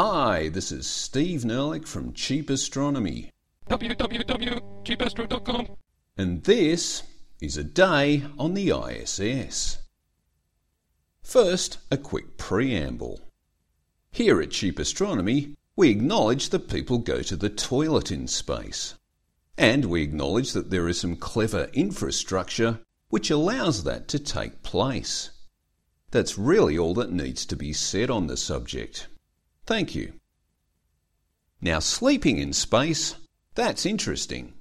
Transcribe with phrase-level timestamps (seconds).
[0.00, 3.32] Hi, this is Steve Nerlich from Cheap Astronomy,
[3.68, 5.66] www.cheapastro.com.
[6.16, 7.02] and this
[7.42, 9.78] is a day on the ISS.
[11.20, 13.18] First, a quick preamble.
[14.12, 18.94] Here at Cheap Astronomy, we acknowledge that people go to the toilet in space.
[19.56, 22.78] And we acknowledge that there is some clever infrastructure
[23.08, 25.30] which allows that to take place.
[26.12, 29.08] That's really all that needs to be said on the subject.
[29.68, 30.14] Thank you.
[31.60, 33.16] Now, sleeping in space,
[33.54, 34.54] that's interesting.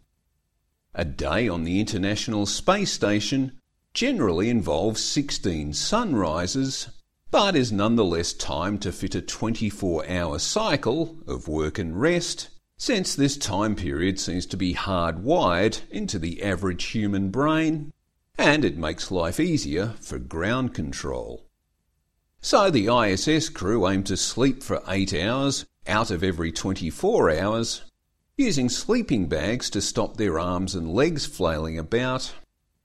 [0.94, 3.58] A day on the International Space Station
[3.94, 6.90] generally involves 16 sunrises,
[7.32, 13.16] but is nonetheless timed to fit a 24 hour cycle of work and rest, since
[13.16, 17.94] this time period seems to be hardwired into the average human brain,
[18.38, 21.47] and it makes life easier for ground control.
[22.50, 27.82] So the ISS crew aim to sleep for 8 hours out of every 24 hours,
[28.38, 32.34] using sleeping bags to stop their arms and legs flailing about,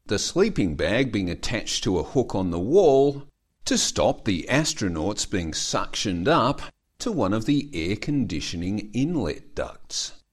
[0.05, 3.29] the sleeping bag being attached to a hook on the wall
[3.65, 6.61] to stop the astronauts being suctioned up
[6.99, 10.25] to one of the air conditioning inlet ducts.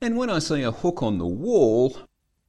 [0.00, 1.98] And when I say a hook on the wall,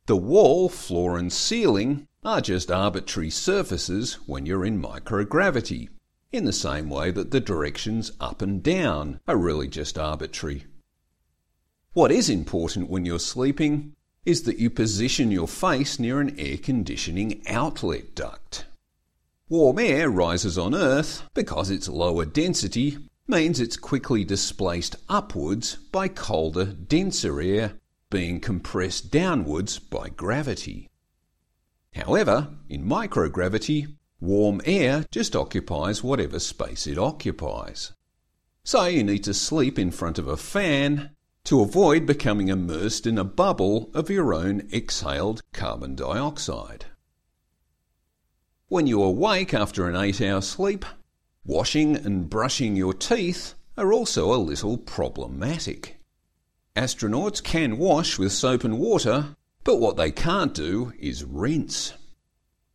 [0.05, 5.89] the wall, floor, and ceiling are just arbitrary surfaces when you're in microgravity,
[6.33, 10.65] in the same way that the directions up and down are really just arbitrary.
[11.93, 13.93] What is important when you're sleeping
[14.25, 18.65] is that you position your face near an air conditioning outlet duct.
[19.47, 22.97] Warm air rises on Earth because its lower density
[23.27, 27.73] means it's quickly displaced upwards by colder, denser air
[28.09, 30.89] being compressed downwards by gravity.
[31.93, 37.91] However, in microgravity, warm air just occupies whatever space it occupies.
[38.63, 41.11] So you need to sleep in front of a fan
[41.43, 46.85] to avoid becoming immersed in a bubble of your own exhaled carbon dioxide.
[48.69, 50.85] When you awake after an 8 hour sleep,
[51.43, 55.99] washing and brushing your teeth are also a little problematic.
[56.75, 61.93] Astronauts can wash with soap and water, but what they can't do is rinse.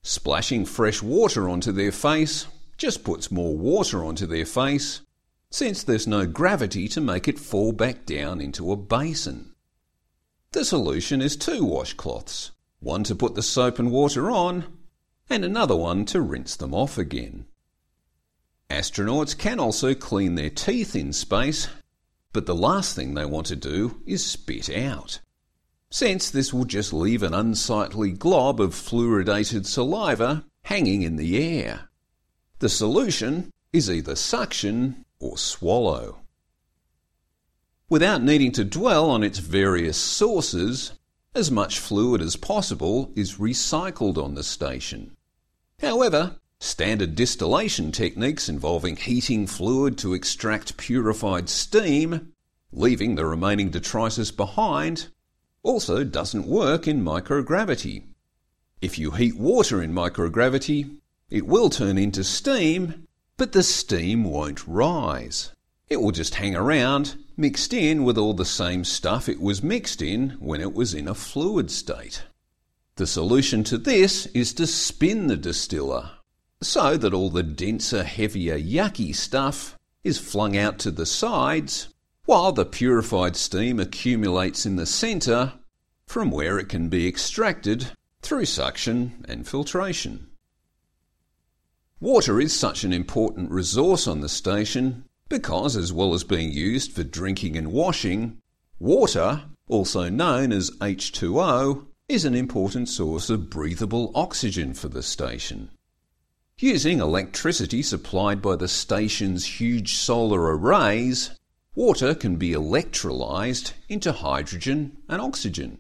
[0.03, 5.01] Splashing fresh water onto their face just puts more water onto their face,
[5.51, 9.55] since there's no gravity to make it fall back down into a basin.
[10.53, 14.79] The solution is two washcloths, one to put the soap and water on,
[15.29, 17.47] and another one to rinse them off again.
[18.71, 21.69] Astronauts can also clean their teeth in space,
[22.33, 25.21] but the last thing they want to do is spit out,
[25.91, 31.89] since this will just leave an unsightly glob of fluoridated saliva hanging in the air.
[32.59, 36.21] The solution is either suction or swallow.
[37.89, 40.93] Without needing to dwell on its various sources,
[41.35, 45.17] as much fluid as possible is recycled on the station.
[45.81, 52.33] However, standard distillation techniques involving heating fluid to extract purified steam,
[52.73, 55.09] leaving the remaining detritus behind,
[55.63, 58.05] also doesn't work in microgravity.
[58.81, 60.99] If you heat water in microgravity,
[61.31, 65.53] it will turn into steam, but the steam won't rise.
[65.89, 70.03] It will just hang around, mixed in with all the same stuff it was mixed
[70.03, 72.25] in when it was in a fluid state.
[72.97, 76.11] The solution to this is to spin the distiller
[76.61, 81.89] so that all the denser, heavier, yucky stuff is flung out to the sides
[82.29, 85.51] while the purified steam accumulates in the centre
[86.07, 87.91] from where it can be extracted
[88.21, 90.27] through suction and filtration.
[92.01, 96.93] Water is such an important resource on the station because, as well as being used
[96.93, 98.37] for drinking and washing,
[98.79, 105.71] water, also known as H2O, is an important source of breathable oxygen for the station.
[106.59, 111.31] Using electricity supplied by the station's huge solar arrays,
[111.79, 115.79] water can be electrolyzed into hydrogen and oxygen.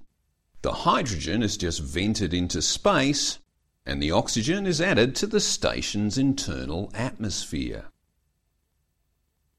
[0.62, 3.40] The hydrogen is just vented into space,
[3.84, 7.86] and the oxygen is added to the station's internal atmosphere.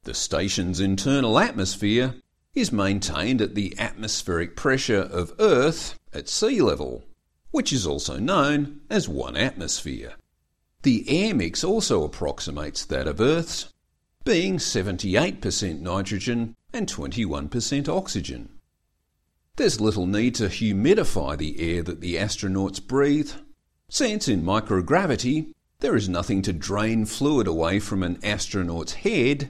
[0.04, 2.16] The station's internal atmosphere
[2.56, 7.04] is maintained at the atmospheric pressure of Earth at sea level,
[7.52, 10.14] which is also known as one atmosphere.
[10.84, 13.74] The air mix also approximates that of Earth's,
[14.30, 18.48] being 78% nitrogen and 21% oxygen.
[19.56, 23.32] There's little need to humidify the air that the astronauts breathe,
[23.90, 29.50] since in microgravity there is nothing to drain fluid away from an astronaut's head,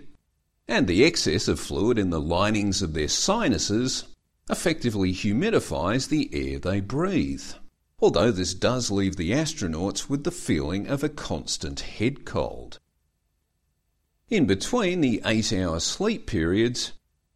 [0.66, 4.06] and the excess of fluid in the linings of their sinuses
[4.50, 7.52] effectively humidifies the air they breathe,
[8.00, 12.80] although this does leave the astronauts with the feeling of a constant head cold.
[14.30, 16.92] In between the eight hour sleep periods,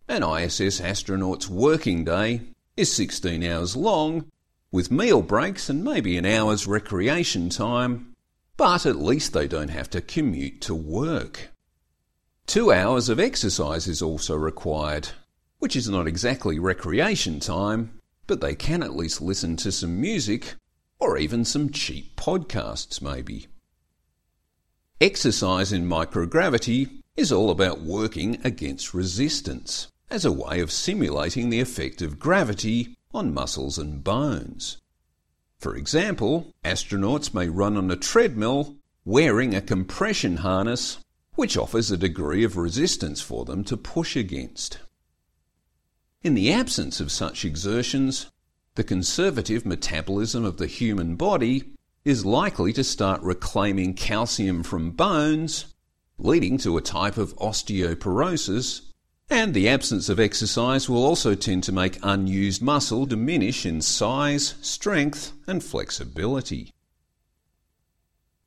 [0.07, 2.41] an ISS astronaut's working day
[2.77, 4.29] is 16 hours long,
[4.71, 8.13] with meal breaks and maybe an hour's recreation time,
[8.57, 11.49] but at least they don't have to commute to work.
[12.45, 15.09] Two hours of exercise is also required,
[15.57, 20.53] which is not exactly recreation time, but they can at least listen to some music
[20.99, 23.47] or even some cheap podcasts, maybe.
[25.03, 31.59] Exercise in microgravity is all about working against resistance as a way of simulating the
[31.59, 34.77] effect of gravity on muscles and bones.
[35.59, 40.99] For example, astronauts may run on a treadmill wearing a compression harness
[41.35, 44.79] which offers a degree of resistance for them to push against.
[46.21, 48.27] In the absence of such exertions,
[48.75, 51.72] the conservative metabolism of the human body
[52.05, 55.65] is likely to start reclaiming calcium from bones,
[56.17, 58.81] leading to a type of osteoporosis,
[59.29, 64.55] and the absence of exercise will also tend to make unused muscle diminish in size,
[64.61, 66.71] strength, and flexibility.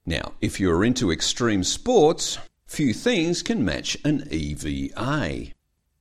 [0.04, 5.52] Now, if you're into extreme sports, Few things can match an EVA,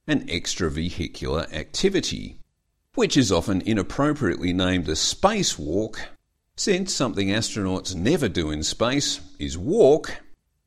[0.08, 2.40] an extravehicular activity,
[2.96, 5.98] which is often inappropriately named a spacewalk,
[6.56, 10.18] since something astronauts never do in space is walk.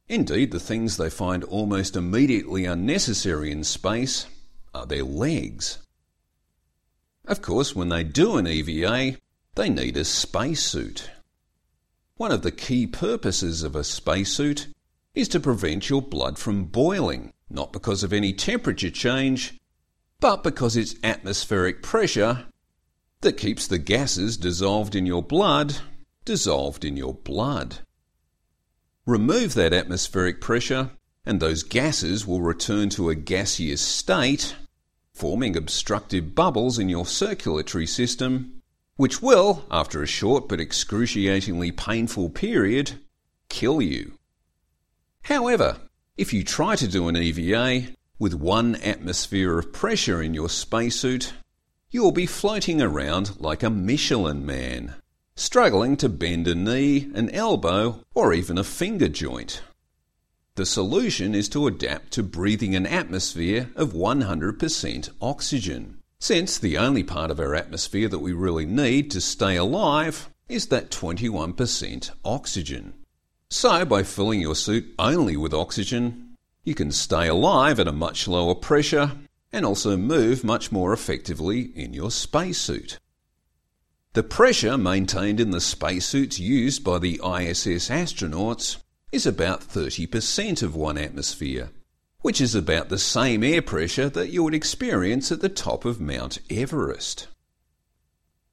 [0.09, 4.27] Indeed, the things they find almost immediately unnecessary in space
[4.75, 5.79] are their legs.
[7.27, 9.17] Of course, when they do an EVA,
[9.55, 11.11] they need a spacesuit.
[12.17, 14.69] One of the key purposes of a spacesuit
[15.15, 19.59] is to prevent your blood from boiling, not because of any temperature change,
[20.21, 22.47] but because it's atmospheric pressure
[23.21, 25.77] that keeps the gases dissolved in your blood
[26.29, 27.79] dissolved in your blood.
[29.07, 30.91] Remove that atmospheric pressure,
[31.25, 34.55] and those gases will return to a gaseous state,
[35.15, 38.61] forming obstructive bubbles in your circulatory system,
[38.97, 43.01] which will, after a short but excruciatingly painful period,
[43.49, 44.13] kill you.
[45.23, 45.79] However,
[46.19, 51.33] if you try to do an EVA with one atmosphere of pressure in your spacesuit,
[51.91, 54.95] you'll be floating around like a Michelin man,
[55.35, 59.63] struggling to bend a knee, an elbow, or even a finger joint.
[60.57, 67.05] The solution is to adapt to breathing an atmosphere of 100% oxygen, since the only
[67.05, 72.95] part of our atmosphere that we really need to stay alive is that 21% oxygen.
[73.51, 78.29] So, by filling your suit only with oxygen, you can stay alive at a much
[78.29, 79.13] lower pressure
[79.53, 82.99] and also move much more effectively in your spacesuit.
[84.15, 88.79] The pressure maintained in the spacesuits used by the ISS astronauts
[89.13, 91.71] is about 30% of one atmosphere,
[92.21, 96.01] which is about the same air pressure that you would experience at the top of
[96.01, 97.29] Mount Everest.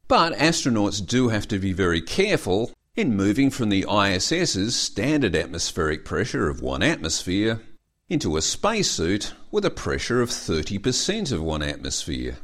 [0.07, 6.05] But astronauts do have to be very careful in moving from the ISS's standard atmospheric
[6.05, 7.59] pressure of one atmosphere
[8.07, 12.37] into a spacesuit with a pressure of 30% of one atmosphere.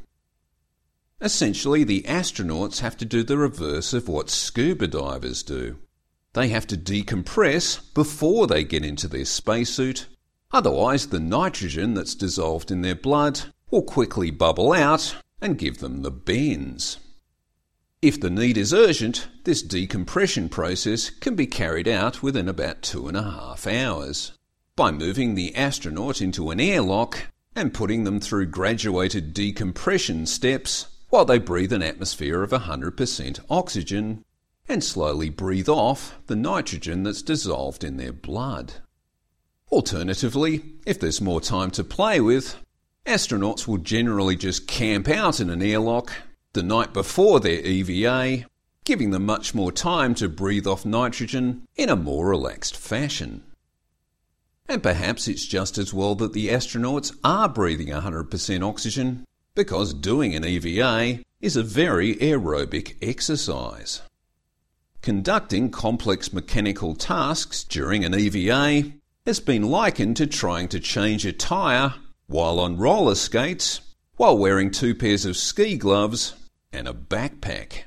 [1.22, 5.78] Essentially, the astronauts have to do the reverse of what scuba divers do.
[6.34, 10.08] They have to decompress before they get into their spacesuit,
[10.52, 16.02] otherwise, the nitrogen that's dissolved in their blood will quickly bubble out and give them
[16.02, 16.98] the bends.
[18.02, 23.08] If the need is urgent, this decompression process can be carried out within about two
[23.08, 24.32] and a half hours
[24.76, 31.26] by moving the astronaut into an airlock and putting them through graduated decompression steps while
[31.26, 34.24] they breathe an atmosphere of 100% oxygen
[34.70, 38.74] and slowly breathe off the nitrogen that's dissolved in their blood.
[39.70, 42.58] Alternatively, if there's more time to play with,
[43.06, 46.14] astronauts will generally just camp out in an airlock
[46.54, 48.46] the night before their EVA,
[48.86, 53.44] giving them much more time to breathe off nitrogen in a more relaxed fashion.
[54.72, 60.34] And perhaps it's just as well that the astronauts are breathing 100% oxygen, because doing
[60.34, 64.02] an EVA is a very aerobic exercise.
[65.02, 68.94] Conducting complex mechanical tasks during an EVA
[69.26, 71.96] has been likened to trying to change a tyre
[72.28, 73.82] while on roller skates,
[74.16, 76.34] while wearing two pairs of ski gloves
[76.72, 77.84] and a backpack.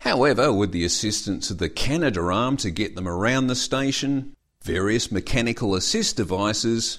[0.00, 4.35] However, with the assistance of the Canadarm to get them around the station,
[4.66, 6.98] various mechanical assist devices,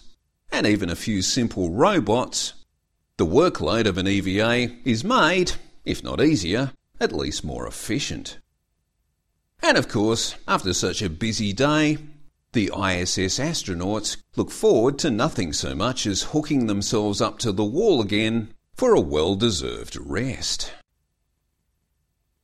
[0.50, 2.54] and even a few simple robots,
[3.18, 5.52] the workload of an EVA is made,
[5.84, 6.72] if not easier,
[7.02, 8.40] at least more efficient.
[9.62, 11.98] And of course, after such a busy day,
[12.54, 17.66] the ISS astronauts look forward to nothing so much as hooking themselves up to the
[17.66, 20.72] wall again for a well deserved rest.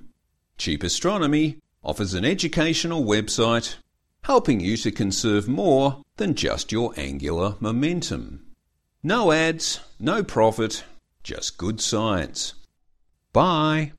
[0.58, 3.78] Cheap Astronomy offers an educational website
[4.24, 8.46] helping you to conserve more than just your angular momentum.
[9.02, 10.84] No ads, no profit,
[11.24, 12.54] just good science.
[13.34, 13.94] Bye.